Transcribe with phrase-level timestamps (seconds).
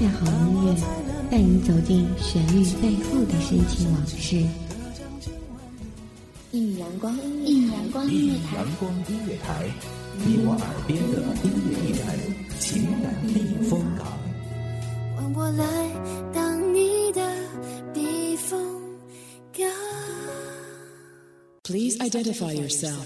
[0.00, 0.74] 下好音乐，
[1.30, 4.42] 带你走进旋律背后的深情往事。
[6.52, 9.68] 一米阳光，一米阳光音乐台，阳光音乐台，
[10.24, 12.18] 你我耳边的音乐驿站，
[12.58, 14.06] 情感避风港。
[15.16, 15.66] 换我来
[16.32, 17.20] 当你的
[17.92, 18.58] 避风
[19.52, 19.68] 港。
[21.64, 22.96] Please identify yourself。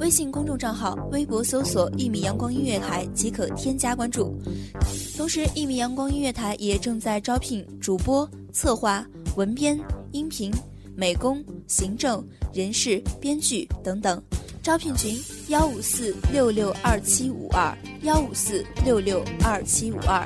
[0.00, 4.36] 微信公众账号、微博搜索“一米阳光音乐台”即可添加关注。
[5.18, 9.04] 同时，一米阳光音乐台也正在招聘主播、策划、
[9.36, 9.76] 文编、
[10.12, 10.48] 音频、
[10.94, 14.22] 美工、行政、人事、编剧等等。
[14.62, 15.18] 招聘群：
[15.48, 20.24] 幺五四六六二七五二幺五四六六二七五二。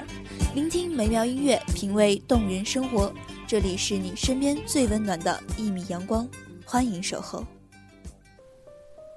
[0.54, 3.10] 聆听美妙音乐，品味动人生活。
[3.46, 6.28] 这里是你身边最温暖的一米阳光，
[6.66, 7.42] 欢迎守候。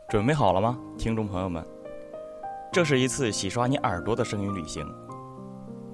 [0.09, 1.61] 准备好了吗，听众朋友们？
[2.71, 4.85] 这是一次洗刷你耳朵的声音旅行。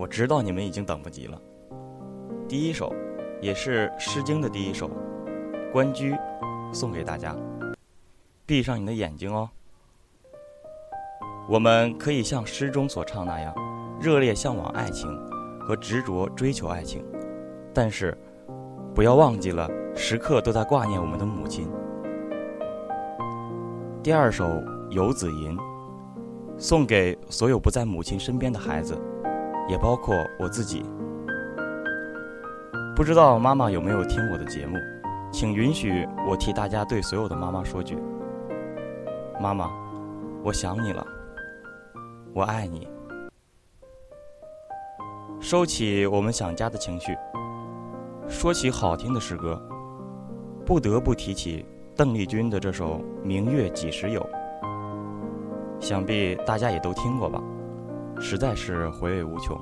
[0.01, 1.39] 我知道你们已经等不及了。
[2.49, 2.91] 第一首，
[3.39, 4.89] 也是《诗经》的第一首
[5.71, 6.11] 《关雎》，
[6.73, 7.35] 送给大家。
[8.47, 9.47] 闭上你的眼睛哦。
[11.47, 13.53] 我们可以像诗中所唱那样，
[14.01, 15.07] 热烈向往爱情
[15.59, 17.05] 和执着追求爱情，
[17.71, 18.17] 但是，
[18.95, 21.69] 不要忘记了时刻都在挂念我们的母亲。
[24.01, 24.45] 第二首
[24.91, 25.55] 《游子吟》，
[26.57, 28.99] 送给所有不在母亲身边的孩子，
[29.71, 30.83] 也包括我自己。
[32.93, 34.77] 不知道妈妈有没有听我的节目，
[35.31, 37.97] 请允许我替大家对所有的妈妈说句：
[39.39, 39.71] 妈妈，
[40.43, 41.07] 我想你了，
[42.33, 42.85] 我爱你。
[45.39, 47.17] 收起我们想家的情绪，
[48.27, 49.59] 说起好听的诗歌，
[50.65, 51.65] 不得不提起。
[51.95, 54.21] 邓丽君的这首《明月几时有》，
[55.79, 57.41] 想必大家也都听过吧，
[58.21, 59.59] 实在是回味无穷。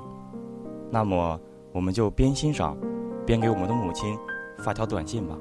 [0.90, 1.40] 那么，
[1.72, 2.76] 我们就边欣赏，
[3.26, 4.16] 边给我们的母亲
[4.58, 5.36] 发条短信吧。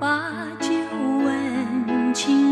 [0.00, 0.68] 把酒
[1.24, 2.47] 问青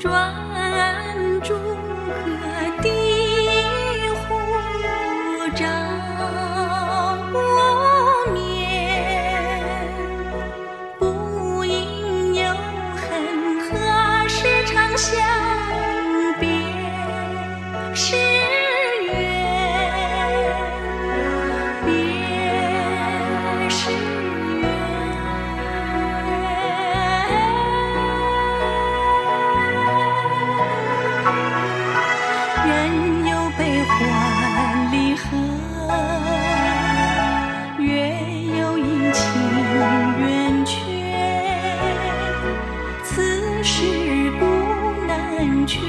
[0.08, 0.49] 的
[1.40, 2.59] 湖照。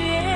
[0.01, 0.30] yeah.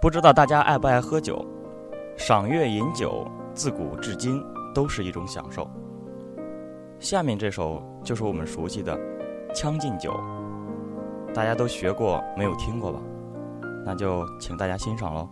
[0.00, 1.44] 不知道大家爱不爱喝酒？
[2.16, 4.40] 赏月饮酒，自古至今
[4.72, 5.68] 都是一种享受。
[7.00, 8.96] 下面这首就是我们熟悉的
[9.52, 10.12] 《将进酒》，
[11.34, 13.00] 大家都学过，没有听过吧？
[13.84, 15.28] 那就请大家欣赏喽。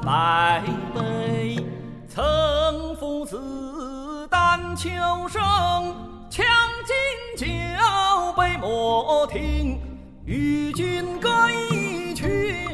[0.00, 0.62] 百
[0.94, 1.56] 杯，
[2.08, 4.88] 曾赴子丹秋
[5.28, 5.42] 声，
[6.28, 6.44] 将
[6.86, 6.94] 进
[7.36, 7.46] 酒
[8.36, 9.80] 杯莫停。
[10.24, 11.28] 与君歌
[11.70, 12.64] 一曲，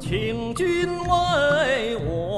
[0.00, 2.35] 请君为我。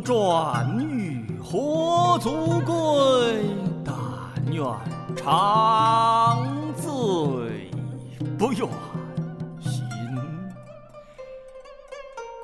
[0.00, 2.74] 转欲何足贵？
[3.84, 3.94] 但
[4.52, 4.62] 愿
[5.16, 7.70] 长醉
[8.38, 8.68] 不愿
[9.60, 9.82] 醒。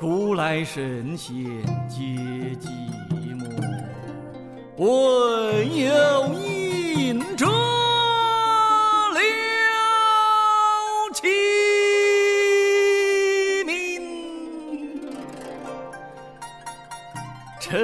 [0.01, 1.35] 古来神仙
[1.89, 2.05] 皆
[2.57, 2.69] 寂
[3.37, 3.45] 寞，
[4.79, 5.89] 唯有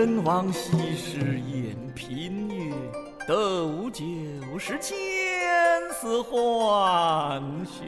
[0.04, 2.74] 陈王昔时宴平乐，
[3.26, 4.04] 斗酒
[4.58, 4.94] 是千
[5.98, 7.84] 丝欢血。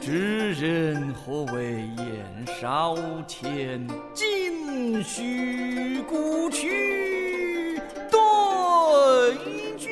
[0.00, 2.96] 知人何为言少
[3.28, 3.86] 钱？
[4.12, 7.80] 今须故去
[8.10, 8.18] 对
[9.78, 9.88] 君。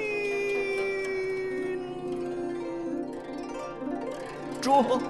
[4.60, 5.00] 酌。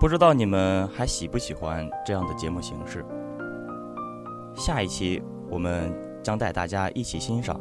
[0.00, 3.04] 不知道你们还喜不喜欢这样的节目形式？
[4.54, 7.60] 下一期我们将带大家一起欣赏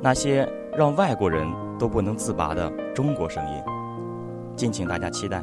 [0.00, 0.48] 那些
[0.78, 1.44] 让外国人
[1.80, 3.62] 都不能自拔的中国声音，
[4.54, 5.42] 敬请大家期待。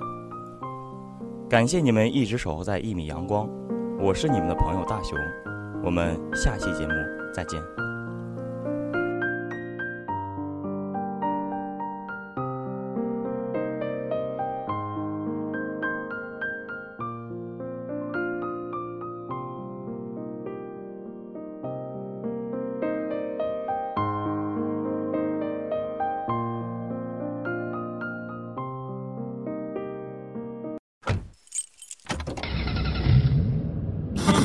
[1.49, 3.45] 感谢你们一直守候在一米阳光，
[3.99, 5.19] 我是你们的朋友大熊，
[5.83, 6.93] 我们下期节目
[7.33, 7.61] 再见。